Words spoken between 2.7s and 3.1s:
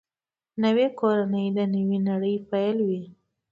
وي